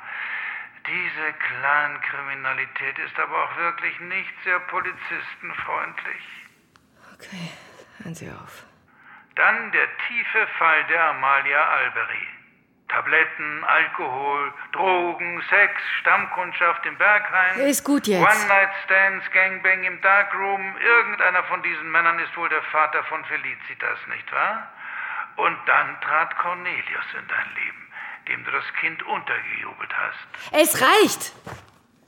Diese 0.89 1.33
Clankriminalität 1.35 2.99
ist 2.99 3.19
aber 3.19 3.45
auch 3.45 3.57
wirklich 3.57 4.01
nicht 4.01 4.33
sehr 4.45 4.59
polizistenfreundlich. 4.61 6.23
Okay, 7.15 7.51
hören 8.03 8.15
Sie 8.15 8.31
auf. 8.31 8.65
Dann 9.35 9.71
der 9.73 9.87
tiefe 10.09 10.47
Fall 10.59 10.85
der 10.85 11.05
Amalia 11.11 11.63
Alberi. 11.63 12.29
Tabletten, 12.89 13.65
Alkohol, 13.65 14.53
Drogen, 14.73 15.43
Sex, 15.51 15.75
Stammkundschaft 16.01 16.87
im 16.87 16.97
Berghain. 16.97 17.61
Ist 17.61 17.85
gut 17.85 18.07
jetzt. 18.07 18.23
One-Night-Stands, 18.23 19.31
Gangbang 19.33 19.85
im 19.85 20.01
Darkroom. 20.01 20.77
Irgendeiner 20.79 21.45
von 21.45 21.63
diesen 21.63 21.91
Männern 21.93 22.19
ist 22.19 22.35
wohl 22.37 22.49
der 22.49 22.63
Vater 22.63 23.05
von 23.05 23.25
Felicitas, 23.27 23.99
nicht 24.09 24.33
wahr? 24.33 24.73
Und 25.37 25.59
dann 25.67 26.01
trat 26.01 26.37
Cornelius 26.39 27.05
in 27.13 27.29
dein 27.29 27.55
Leben, 27.55 27.88
dem 28.29 28.45
du 28.45 28.51
das 28.51 28.65
Kind 28.81 29.03
untergejubelt 29.03 29.91
hast. 29.93 30.53
Es 30.53 30.81
reicht! 30.81 31.33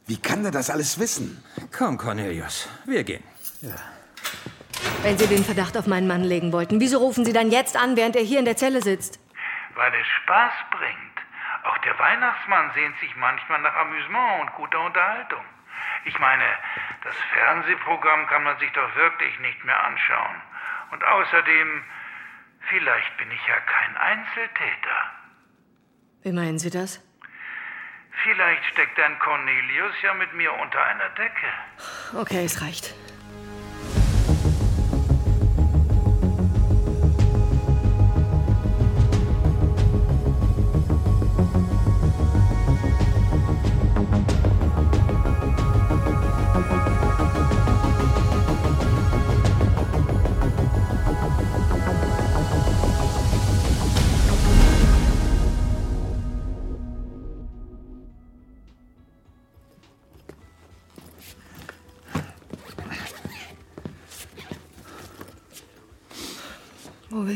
Wie 0.07 0.21
kann 0.21 0.45
er 0.45 0.51
das 0.51 0.71
alles 0.71 0.99
wissen? 0.99 1.43
Komm, 1.77 1.97
Cornelius, 1.97 2.69
wir 2.85 3.05
gehen. 3.05 3.23
Ja. 3.63 3.77
Wenn 5.03 5.17
Sie 5.19 5.27
den 5.27 5.45
Verdacht 5.45 5.77
auf 5.77 5.87
meinen 5.87 6.07
Mann 6.07 6.25
legen 6.25 6.53
wollten, 6.53 6.81
wieso 6.81 6.99
rufen 6.99 7.25
Sie 7.25 7.33
dann 7.33 7.51
jetzt 7.51 7.77
an, 7.77 7.97
während 7.97 8.17
er 8.17 8.23
hier 8.23 8.39
in 8.39 8.45
der 8.45 8.57
Zelle 8.57 8.83
sitzt? 8.83 9.21
Weil 9.75 9.93
es 9.95 10.07
Spaß 10.23 10.53
bringt. 10.71 11.11
Auch 11.65 11.79
der 11.79 11.99
Weihnachtsmann 11.99 12.71
sehnt 12.75 12.99
sich 13.01 13.15
manchmal 13.17 13.61
nach 13.61 13.75
Amüsement 13.77 14.43
und 14.43 14.53
guter 14.55 14.81
Unterhaltung. 14.81 15.45
Ich 16.05 16.19
meine, 16.19 16.45
das 17.05 17.15
Fernsehprogramm 17.35 18.27
kann 18.27 18.43
man 18.43 18.59
sich 18.59 18.73
doch 18.73 18.95
wirklich 18.97 19.39
nicht 19.41 19.65
mehr 19.65 19.85
anschauen. 19.85 20.37
Und 20.91 21.05
außerdem, 21.05 21.85
vielleicht 22.69 23.17
bin 23.19 23.31
ich 23.31 23.47
ja 23.47 23.61
kein 23.61 23.97
Einzeltäter. 23.97 25.20
Wie 26.23 26.33
meinen 26.33 26.59
Sie 26.59 26.71
das? 26.71 27.01
Vielleicht 28.23 28.65
steckt 28.73 28.99
dein 28.99 29.19
Cornelius 29.19 29.95
ja 30.03 30.13
mit 30.15 30.33
mir 30.35 30.53
unter 30.53 30.83
einer 30.85 31.09
Decke. 31.11 32.21
Okay, 32.21 32.45
es 32.45 32.61
reicht. 32.61 32.95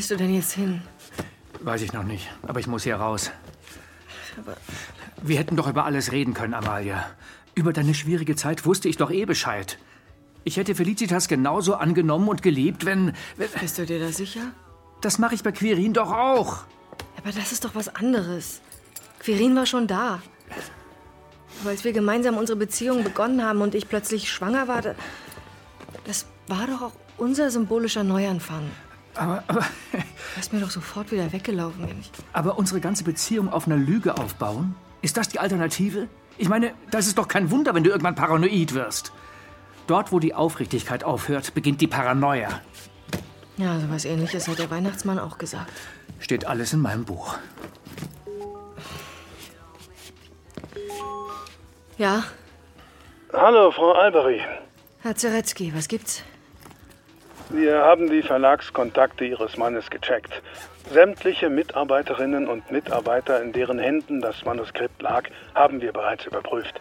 Willst 0.05 0.21
du 0.21 0.23
denn 0.23 0.35
jetzt 0.35 0.53
hin? 0.53 0.83
Weiß 1.61 1.81
ich 1.81 1.95
noch 1.95 2.03
nicht, 2.03 2.29
aber 2.43 2.61
ich 2.61 2.67
muss 2.67 2.83
hier 2.83 2.97
raus. 2.97 3.31
Aber 4.37 4.55
Wir 5.23 5.39
hätten 5.39 5.57
doch 5.57 5.67
über 5.67 5.87
alles 5.87 6.13
reden 6.13 6.35
können, 6.35 6.53
Amalia. 6.53 7.07
Über 7.55 7.73
deine 7.73 7.95
schwierige 7.95 8.37
Zeit 8.37 8.67
wusste 8.67 8.87
ich 8.91 8.99
doch 8.99 9.11
eh 9.11 9.25
Bescheid. 9.25 9.79
Ich 10.45 10.59
hätte 10.59 10.75
Felicitas 10.75 11.27
genauso 11.27 11.77
angenommen 11.77 12.29
und 12.29 12.43
geliebt, 12.43 12.85
wenn. 12.85 13.15
wenn 13.39 13.49
bist 13.63 13.79
du 13.79 13.87
dir 13.87 13.99
da 13.99 14.13
sicher? 14.13 14.43
das 15.01 15.19
mache 15.19 15.35
ich 15.37 15.43
bei 15.43 15.53
Quirin 15.53 15.95
doch 15.95 16.11
auch. 16.13 16.65
Aber 17.17 17.33
das 17.33 17.53
ist 17.53 17.65
doch 17.65 17.75
was 17.75 17.89
anderes. 17.95 18.61
Quirin 19.21 19.57
war 19.57 19.65
schon 19.65 19.87
da. 19.87 20.21
Aber 21.63 21.71
als 21.71 21.83
wir 21.85 21.95
gemeinsam 21.95 22.37
unsere 22.37 22.59
Beziehung 22.59 23.05
begonnen 23.05 23.43
haben 23.43 23.63
und 23.63 23.75
ich 23.75 23.89
plötzlich 23.89 24.31
schwanger 24.31 24.69
war, 24.69 24.83
da- 24.83 24.95
das 26.05 26.27
war 26.47 26.67
doch 26.67 26.83
auch 26.83 26.93
unser 27.17 27.51
symbolischer 27.51 28.05
Neuanfang. 28.05 28.71
Aber, 29.17 29.45
aber, 29.47 29.61
Du 29.93 29.99
wärst 30.37 30.53
mir 30.53 30.61
doch 30.61 30.71
sofort 30.71 31.13
wieder 31.13 31.33
weggelaufen, 31.33 31.87
wenn 31.89 32.01
ich. 32.01 32.11
aber 32.33 32.59
unsere 32.59 32.81
ganze 32.81 33.05
Beziehung 33.05 33.49
auf 33.53 33.67
einer 33.67 33.77
Lüge 33.77 34.17
aufbauen? 34.19 34.75
Ist 35.03 35.17
das 35.17 35.29
die 35.29 35.39
Alternative? 35.39 36.09
Ich 36.39 36.49
meine, 36.49 36.73
das 36.91 37.07
ist 37.07 37.17
doch 37.19 37.29
kein 37.29 37.51
Wunder, 37.51 37.75
wenn 37.75 37.85
du 37.85 37.91
irgendwann 37.91 38.15
paranoid 38.17 38.75
wirst. 38.75 39.13
Dort, 39.87 40.11
wo 40.13 40.19
die 40.19 40.35
Aufrichtigkeit 40.35 41.05
aufhört, 41.05 41.55
beginnt 41.55 41.81
die 41.81 41.87
Paranoia. 41.87 42.61
Ja, 43.57 43.79
so 43.79 43.89
was 43.91 44.05
ähnliches 44.05 44.49
hat 44.49 44.59
der 44.59 44.71
Weihnachtsmann 44.71 45.19
auch 45.21 45.39
gesagt. 45.39 45.71
Steht 46.19 46.47
alles 46.47 46.73
in 46.73 46.81
meinem 46.81 47.05
Buch. 47.05 47.37
Ja, 51.99 52.25
Hallo, 53.33 53.71
Frau 53.73 53.93
Alberi. 53.93 54.41
Herr 55.01 55.17
Zeretzky, 55.17 55.73
was 55.75 55.89
gibt's? 55.89 56.23
Wir 57.55 57.85
haben 57.85 58.11
die 58.11 58.23
Verlagskontakte 58.23 59.25
Ihres 59.25 59.57
Mannes 59.57 59.89
gecheckt. 59.89 60.43
Sämtliche 60.91 61.49
Mitarbeiterinnen 61.49 62.49
und 62.49 62.69
Mitarbeiter, 62.73 63.41
in 63.41 63.53
deren 63.53 63.79
Händen 63.79 64.21
das 64.21 64.45
Manuskript 64.45 65.01
lag, 65.01 65.23
haben 65.55 65.81
wir 65.81 65.93
bereits 65.93 66.27
überprüft. 66.27 66.81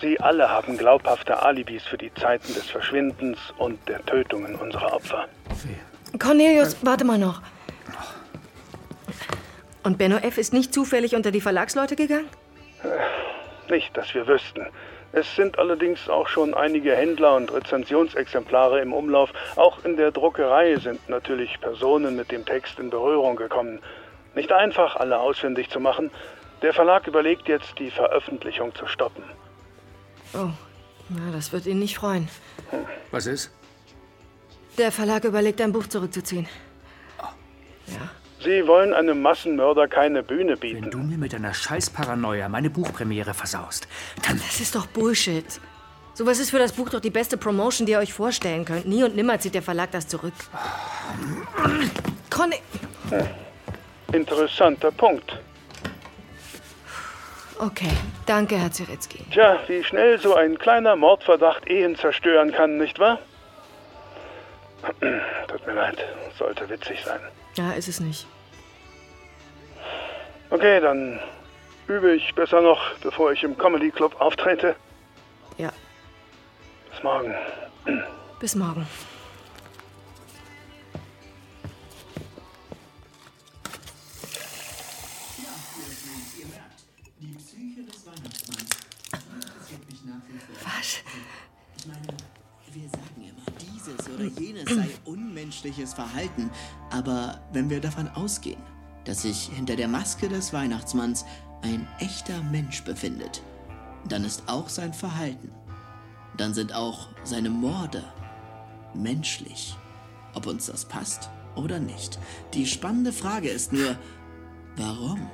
Sie 0.00 0.18
alle 0.18 0.48
haben 0.48 0.78
glaubhafte 0.78 1.42
Alibis 1.42 1.84
für 1.84 1.98
die 1.98 2.12
Zeiten 2.14 2.54
des 2.54 2.70
Verschwindens 2.70 3.38
und 3.58 3.86
der 3.86 4.02
Tötungen 4.06 4.54
unserer 4.54 4.94
Opfer. 4.94 5.28
Cornelius, 6.18 6.78
warte 6.80 7.04
mal 7.04 7.18
noch. 7.18 7.42
Und 9.82 9.98
Benno 9.98 10.16
F. 10.16 10.38
ist 10.38 10.54
nicht 10.54 10.72
zufällig 10.72 11.14
unter 11.14 11.32
die 11.32 11.42
Verlagsleute 11.42 11.96
gegangen? 11.96 12.30
Nicht, 13.68 13.94
dass 13.94 14.14
wir 14.14 14.26
wüssten. 14.26 14.66
Es 15.16 15.36
sind 15.36 15.60
allerdings 15.60 16.08
auch 16.08 16.26
schon 16.26 16.54
einige 16.54 16.96
Händler 16.96 17.36
und 17.36 17.52
Rezensionsexemplare 17.52 18.80
im 18.80 18.92
Umlauf. 18.92 19.30
Auch 19.54 19.84
in 19.84 19.96
der 19.96 20.10
Druckerei 20.10 20.74
sind 20.74 21.08
natürlich 21.08 21.60
Personen 21.60 22.16
mit 22.16 22.32
dem 22.32 22.44
Text 22.44 22.80
in 22.80 22.90
Berührung 22.90 23.36
gekommen. 23.36 23.78
Nicht 24.34 24.50
einfach, 24.50 24.96
alle 24.96 25.20
ausfindig 25.20 25.70
zu 25.70 25.78
machen. 25.78 26.10
Der 26.62 26.72
Verlag 26.74 27.06
überlegt 27.06 27.46
jetzt, 27.46 27.78
die 27.78 27.92
Veröffentlichung 27.92 28.74
zu 28.74 28.88
stoppen. 28.88 29.22
Oh, 30.34 30.50
na, 31.08 31.30
das 31.32 31.52
wird 31.52 31.66
ihn 31.66 31.78
nicht 31.78 31.96
freuen. 31.96 32.28
Was 33.12 33.26
ist? 33.26 33.52
Der 34.78 34.90
Verlag 34.90 35.22
überlegt, 35.22 35.60
ein 35.60 35.70
Buch 35.70 35.86
zurückzuziehen. 35.86 36.48
Ja. 37.86 38.10
Sie 38.44 38.66
wollen 38.66 38.92
einem 38.92 39.22
Massenmörder 39.22 39.88
keine 39.88 40.22
Bühne 40.22 40.56
bieten. 40.56 40.84
Wenn 40.84 40.90
du 40.90 40.98
mir 40.98 41.16
mit 41.16 41.32
deiner 41.32 41.54
Scheißparanoia 41.54 42.50
meine 42.50 42.68
Buchpremiere 42.68 43.32
versaust, 43.32 43.88
dann. 44.26 44.38
Das 44.38 44.60
ist 44.60 44.74
doch 44.74 44.86
Bullshit. 44.86 45.60
Sowas 46.12 46.38
ist 46.38 46.50
für 46.50 46.58
das 46.58 46.72
Buch 46.72 46.90
doch 46.90 47.00
die 47.00 47.10
beste 47.10 47.38
Promotion, 47.38 47.86
die 47.86 47.92
ihr 47.92 47.98
euch 47.98 48.12
vorstellen 48.12 48.66
könnt. 48.66 48.86
Nie 48.86 49.02
und 49.02 49.16
nimmer 49.16 49.38
zieht 49.38 49.54
der 49.54 49.62
Verlag 49.62 49.90
das 49.92 50.06
zurück. 50.06 50.34
Conny. 52.30 52.60
Interessanter 54.12 54.92
Punkt. 54.92 55.40
Okay, 57.58 57.90
danke, 58.26 58.58
Herr 58.58 58.70
Zeretzky. 58.70 59.24
Tja, 59.32 59.58
wie 59.68 59.82
schnell 59.82 60.18
so 60.20 60.34
ein 60.34 60.58
kleiner 60.58 60.96
Mordverdacht 60.96 61.66
Ehen 61.68 61.96
zerstören 61.96 62.52
kann, 62.52 62.76
nicht 62.76 62.98
wahr? 62.98 63.18
Tut 65.48 65.66
mir 65.66 65.72
leid, 65.72 65.98
sollte 66.38 66.68
witzig 66.68 67.02
sein. 67.04 67.20
Ja, 67.56 67.72
ist 67.72 67.88
es 67.88 68.00
nicht. 68.00 68.26
Okay, 70.54 70.78
dann 70.80 71.18
übe 71.88 72.14
ich 72.14 72.32
besser 72.32 72.60
noch, 72.60 72.80
bevor 73.02 73.32
ich 73.32 73.42
im 73.42 73.58
Comedy 73.58 73.90
Club 73.90 74.14
auftrete. 74.20 74.76
Ja, 75.58 75.72
Bis 76.92 77.02
morgen. 77.02 77.34
bis 78.38 78.54
morgen. 78.54 78.86
Was? 90.62 91.02
Ich 91.76 91.86
meine, 91.86 92.06
wir 92.72 92.88
sagen 92.90 93.02
immer, 93.18 93.58
dieses 93.60 94.08
oder 94.08 94.24
jenes 94.40 94.70
sei 94.72 94.88
unmenschliches 95.04 95.94
Verhalten. 95.94 96.48
Aber 96.92 97.40
wenn 97.52 97.68
wir 97.68 97.80
davon 97.80 98.08
ausgehen, 98.14 98.62
dass 99.04 99.22
sich 99.22 99.50
hinter 99.54 99.76
der 99.76 99.88
Maske 99.88 100.28
des 100.28 100.52
Weihnachtsmanns 100.52 101.24
ein 101.62 101.86
echter 101.98 102.42
Mensch 102.42 102.84
befindet, 102.84 103.42
dann 104.08 104.24
ist 104.24 104.44
auch 104.46 104.68
sein 104.68 104.92
Verhalten, 104.92 105.50
dann 106.36 106.54
sind 106.54 106.74
auch 106.74 107.08
seine 107.24 107.50
Morde 107.50 108.04
menschlich. 108.94 109.76
Ob 110.34 110.46
uns 110.46 110.66
das 110.66 110.84
passt 110.84 111.30
oder 111.54 111.78
nicht. 111.78 112.18
Die 112.54 112.66
spannende 112.66 113.12
Frage 113.12 113.48
ist 113.48 113.72
nur, 113.72 113.96
warum? 114.76 115.30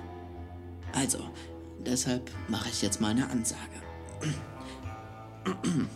Also, 0.92 1.18
deshalb 1.84 2.30
mache 2.48 2.68
ich 2.68 2.82
jetzt 2.82 3.00
mal 3.00 3.12
eine 3.12 3.30
Ansage. 3.30 3.60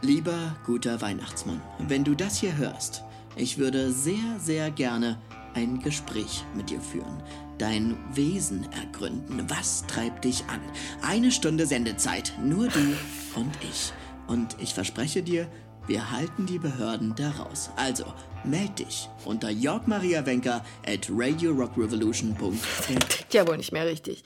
Lieber 0.00 0.56
guter 0.64 1.00
Weihnachtsmann, 1.00 1.60
wenn 1.80 2.04
du 2.04 2.14
das 2.14 2.38
hier 2.38 2.56
hörst, 2.56 3.02
ich 3.36 3.58
würde 3.58 3.92
sehr, 3.92 4.38
sehr 4.38 4.70
gerne 4.70 5.18
ein 5.58 5.80
Gespräch 5.80 6.44
mit 6.54 6.70
dir 6.70 6.80
führen. 6.80 7.22
Dein 7.58 7.96
Wesen 8.14 8.68
ergründen. 8.72 9.44
Was 9.48 9.84
treibt 9.86 10.24
dich 10.24 10.44
an? 10.46 10.60
Eine 11.02 11.32
Stunde 11.32 11.66
Sendezeit. 11.66 12.32
Nur 12.42 12.68
du 12.68 12.96
und 13.34 13.52
ich. 13.62 13.92
Und 14.28 14.56
ich 14.60 14.72
verspreche 14.72 15.22
dir, 15.22 15.48
wir 15.88 16.12
halten 16.12 16.46
die 16.46 16.60
Behörden 16.60 17.14
daraus. 17.16 17.70
Also, 17.76 18.04
meld 18.44 18.78
dich 18.78 19.08
unter 19.24 19.50
jörgmariawenker 19.50 20.64
at 20.86 21.08
radiorockrevolution.de. 21.10 22.98
Tickt 23.08 23.34
ja 23.34 23.46
wohl 23.48 23.56
nicht 23.56 23.72
mehr 23.72 23.86
richtig. 23.86 24.22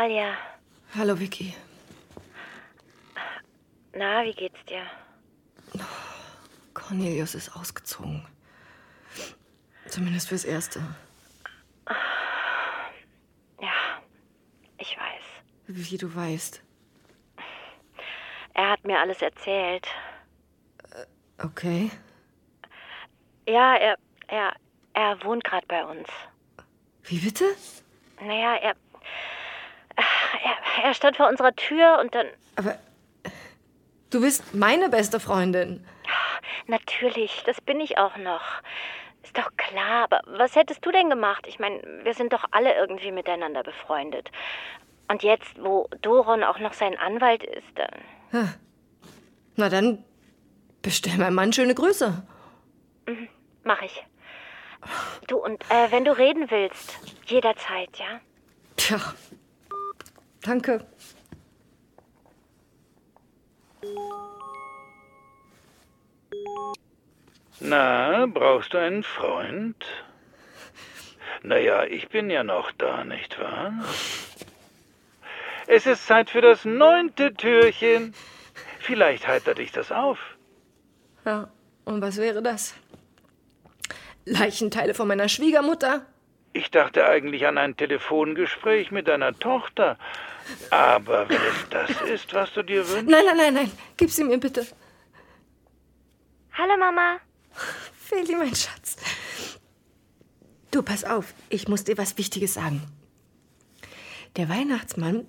Amalia. 0.00 0.34
Hallo, 0.96 1.14
Vicky. 1.14 1.54
Na, 3.92 4.24
wie 4.24 4.32
geht's 4.32 4.64
dir? 4.64 4.86
Cornelius 6.72 7.34
ist 7.34 7.54
ausgezogen. 7.54 8.26
Zumindest 9.88 10.30
fürs 10.30 10.46
Erste. 10.46 10.80
Ja, 13.60 14.00
ich 14.78 14.96
weiß. 14.96 15.22
Wie 15.66 15.98
du 15.98 16.14
weißt. 16.14 16.62
Er 18.54 18.70
hat 18.70 18.82
mir 18.84 18.98
alles 18.98 19.20
erzählt. 19.20 19.86
Okay. 21.36 21.90
Ja, 23.46 23.76
er, 23.76 23.98
er, 24.28 24.54
er 24.94 25.22
wohnt 25.24 25.44
gerade 25.44 25.66
bei 25.66 25.84
uns. 25.84 26.08
Wie 27.02 27.18
bitte? 27.18 27.44
Naja, 28.18 28.54
er, 28.56 28.76
er, 30.44 30.84
er 30.84 30.94
stand 30.94 31.16
vor 31.16 31.28
unserer 31.28 31.54
Tür 31.54 31.98
und 32.00 32.14
dann. 32.14 32.26
Aber 32.56 32.76
du 34.10 34.20
bist 34.20 34.54
meine 34.54 34.88
beste 34.88 35.20
Freundin. 35.20 35.86
Natürlich, 36.66 37.42
das 37.44 37.60
bin 37.60 37.80
ich 37.80 37.98
auch 37.98 38.16
noch. 38.16 38.42
Ist 39.22 39.36
doch 39.36 39.50
klar, 39.56 40.04
aber 40.04 40.20
was 40.26 40.56
hättest 40.56 40.84
du 40.84 40.90
denn 40.90 41.10
gemacht? 41.10 41.46
Ich 41.46 41.58
meine, 41.58 41.82
wir 42.02 42.14
sind 42.14 42.32
doch 42.32 42.44
alle 42.52 42.74
irgendwie 42.74 43.12
miteinander 43.12 43.62
befreundet. 43.62 44.30
Und 45.08 45.22
jetzt, 45.22 45.62
wo 45.62 45.88
Doron 46.02 46.44
auch 46.44 46.58
noch 46.58 46.72
sein 46.72 46.96
Anwalt 46.96 47.42
ist, 47.42 47.66
dann. 47.74 48.54
Na 49.56 49.68
dann 49.68 50.04
bestell 50.82 51.18
meinem 51.18 51.34
Mann 51.34 51.52
schöne 51.52 51.74
Grüße. 51.74 52.22
Mhm, 53.06 53.28
mach 53.64 53.82
ich. 53.82 54.06
Du, 55.26 55.36
und 55.36 55.62
äh, 55.70 55.90
wenn 55.90 56.04
du 56.04 56.16
reden 56.16 56.50
willst, 56.50 56.98
jederzeit, 57.26 57.90
ja? 57.98 58.20
Tja. 58.76 58.98
Danke. 60.42 60.86
Na, 67.60 68.26
brauchst 68.26 68.72
du 68.72 68.78
einen 68.78 69.02
Freund? 69.02 69.84
Naja, 71.42 71.84
ich 71.84 72.08
bin 72.08 72.30
ja 72.30 72.42
noch 72.42 72.72
da, 72.72 73.04
nicht 73.04 73.38
wahr? 73.38 73.72
Es 75.66 75.86
ist 75.86 76.06
Zeit 76.06 76.30
für 76.30 76.40
das 76.40 76.64
neunte 76.64 77.34
Türchen. 77.34 78.14
Vielleicht 78.78 79.28
heitert 79.28 79.58
dich 79.58 79.72
das 79.72 79.92
auf. 79.92 80.18
Ja, 81.24 81.48
und 81.84 82.00
was 82.00 82.16
wäre 82.16 82.42
das? 82.42 82.74
Leichenteile 84.24 84.94
von 84.94 85.06
meiner 85.06 85.28
Schwiegermutter? 85.28 86.06
Ich 86.52 86.70
dachte 86.70 87.06
eigentlich 87.06 87.46
an 87.46 87.58
ein 87.58 87.76
Telefongespräch 87.76 88.90
mit 88.90 89.06
deiner 89.06 89.38
Tochter. 89.38 89.98
Aber 90.70 91.28
wenn 91.28 91.40
es 91.40 91.68
das 91.70 91.90
ist, 92.02 92.32
was 92.32 92.52
du 92.52 92.62
dir 92.62 92.86
wünschst. 92.88 93.08
Nein, 93.08 93.24
nein, 93.26 93.36
nein, 93.36 93.54
nein. 93.54 93.72
Gib 93.96 94.10
sie 94.10 94.24
mir 94.24 94.38
bitte. 94.38 94.66
Hallo, 96.52 96.76
Mama. 96.78 97.18
Feli, 97.96 98.34
mein 98.34 98.54
Schatz. 98.54 98.96
Du, 100.70 100.82
pass 100.82 101.04
auf. 101.04 101.34
Ich 101.48 101.68
muss 101.68 101.84
dir 101.84 101.98
was 101.98 102.16
Wichtiges 102.18 102.54
sagen. 102.54 102.82
Der 104.36 104.48
Weihnachtsmann. 104.48 105.26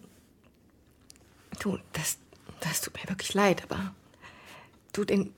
Du, 1.59 1.79
das, 1.93 2.19
das 2.59 2.81
tut 2.81 2.93
mir 2.95 3.09
wirklich 3.09 3.33
leid, 3.33 3.63
aber. 3.63 3.93
Du, 4.93 5.05
den. 5.05 5.33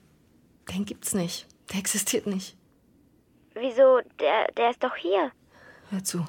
Den 0.72 0.86
gibt's 0.86 1.14
nicht. 1.14 1.48
Der 1.72 1.80
existiert 1.80 2.26
nicht. 2.26 2.56
Wieso? 3.54 4.02
Der, 4.20 4.52
der 4.54 4.72
ist 4.72 4.84
doch 4.84 4.96
hier. 4.96 5.32
Hör 5.90 6.04
zu. 6.04 6.26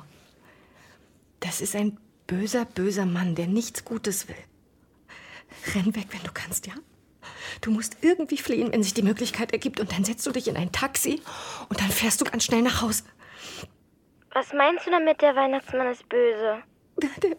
Das 1.40 1.60
ist 1.60 1.74
ein 1.76 1.98
böser, 2.26 2.64
böser 2.64 3.06
Mann, 3.06 3.34
der 3.34 3.46
nichts 3.46 3.84
Gutes 3.84 4.28
will. 4.28 4.36
Renn 5.74 5.94
weg, 5.94 6.06
wenn 6.10 6.22
du 6.22 6.32
kannst, 6.32 6.66
ja? 6.66 6.74
Du 7.60 7.70
musst 7.70 7.98
irgendwie 8.02 8.36
fliehen, 8.38 8.72
wenn 8.72 8.82
sich 8.82 8.94
die 8.94 9.02
Möglichkeit 9.02 9.52
ergibt, 9.52 9.80
und 9.80 9.92
dann 9.92 10.04
setzt 10.04 10.26
du 10.26 10.32
dich 10.32 10.48
in 10.48 10.56
ein 10.56 10.72
Taxi 10.72 11.22
und 11.68 11.80
dann 11.80 11.90
fährst 11.90 12.20
du 12.20 12.24
ganz 12.24 12.44
schnell 12.44 12.62
nach 12.62 12.82
Hause. 12.82 13.04
Was 14.32 14.52
meinst 14.52 14.86
du 14.86 14.90
damit, 14.90 15.20
der 15.20 15.36
Weihnachtsmann 15.36 15.86
ist 15.88 16.08
böse? 16.08 16.62
Der, 17.00 17.10
der, 17.22 17.36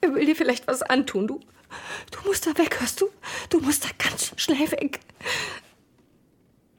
er 0.00 0.14
will 0.14 0.24
dir 0.24 0.36
vielleicht 0.36 0.66
was 0.66 0.82
antun. 0.82 1.26
Du, 1.26 1.40
du 2.10 2.18
musst 2.26 2.46
da 2.46 2.56
weg, 2.56 2.80
hörst 2.80 3.00
du? 3.00 3.10
Du 3.50 3.60
musst 3.60 3.84
da 3.84 3.90
ganz 3.98 4.32
schnell 4.36 4.70
weg. 4.72 5.00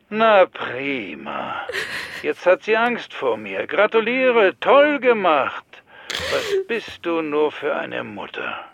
Na 0.09 0.45
prima. 0.45 1.67
Jetzt 2.23 2.45
hat 2.45 2.63
sie 2.63 2.77
Angst 2.77 3.13
vor 3.13 3.37
mir. 3.37 3.67
Gratuliere, 3.67 4.57
toll 4.59 4.99
gemacht. 4.99 5.66
Was 6.09 6.67
bist 6.67 6.99
du 7.03 7.21
nur 7.21 7.51
für 7.51 7.75
eine 7.75 8.03
Mutter? 8.03 8.65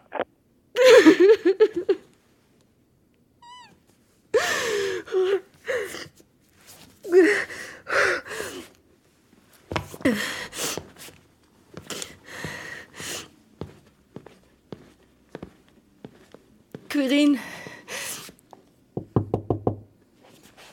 Quirin. 16.90 17.40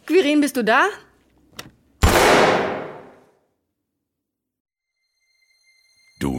Quirin, 0.07 0.41
bist 0.41 0.57
du 0.57 0.65
da? 0.65 0.89
Du 6.19 6.39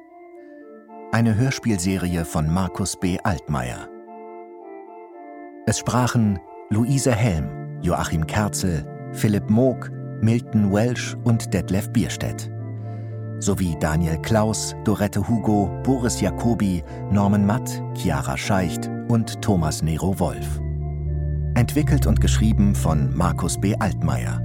Eine 1.13 1.35
Hörspielserie 1.35 2.23
von 2.23 2.49
Markus 2.49 2.95
B. 2.95 3.19
Altmaier. 3.21 3.89
Es 5.65 5.79
sprachen 5.79 6.39
Luise 6.69 7.11
Helm, 7.11 7.81
Joachim 7.81 8.25
Kerzel, 8.25 8.85
Philipp 9.11 9.49
Moog, 9.49 9.91
Milton 10.21 10.71
Welsh 10.71 11.17
und 11.25 11.53
Detlef 11.53 11.89
Bierstedt. 11.91 12.49
Sowie 13.39 13.75
Daniel 13.81 14.19
Klaus, 14.21 14.73
Dorette 14.85 15.27
Hugo, 15.27 15.69
Boris 15.83 16.21
Jacobi, 16.21 16.81
Norman 17.11 17.45
Matt, 17.45 17.83
Chiara 17.93 18.37
Scheicht 18.37 18.89
und 19.09 19.41
Thomas 19.41 19.81
Nero 19.81 20.17
Wolf. 20.17 20.61
Entwickelt 21.55 22.07
und 22.07 22.21
geschrieben 22.21 22.73
von 22.73 23.13
Markus 23.13 23.59
B. 23.59 23.75
Altmaier. 23.77 24.39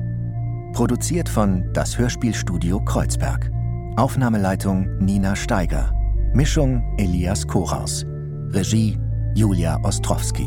Produziert 0.72 1.28
von 1.28 1.72
Das 1.72 1.96
Hörspielstudio 1.96 2.80
Kreuzberg. 2.80 3.52
Aufnahmeleitung 3.94 4.98
Nina 4.98 5.36
Steiger. 5.36 5.95
Mischung 6.36 6.84
Elias 6.98 7.46
Koraus. 7.46 8.04
Regie 8.50 8.98
Julia 9.34 9.78
Ostrowski. 9.84 10.46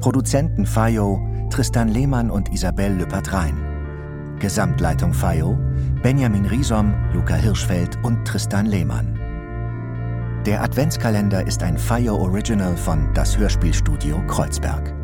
Produzenten 0.00 0.66
FAIO 0.66 1.20
Tristan 1.50 1.86
Lehmann 1.86 2.32
und 2.32 2.52
Isabel 2.52 2.94
Lüppert-Rhein. 2.94 3.54
Gesamtleitung 4.40 5.14
FAIO 5.14 5.56
Benjamin 6.02 6.46
Riesom, 6.46 6.92
Luca 7.12 7.36
Hirschfeld 7.36 7.96
und 8.02 8.24
Tristan 8.24 8.66
Lehmann. 8.66 9.20
Der 10.44 10.64
Adventskalender 10.64 11.46
ist 11.46 11.62
ein 11.62 11.78
FAIO 11.78 12.16
Original 12.16 12.76
von 12.76 13.08
Das 13.14 13.38
Hörspielstudio 13.38 14.20
Kreuzberg. 14.26 14.99